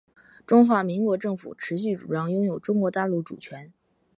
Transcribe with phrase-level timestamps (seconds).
[0.47, 3.71] 中华民国政府持续主张拥有中国大陆主权